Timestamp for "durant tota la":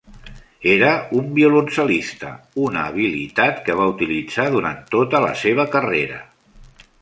4.57-5.31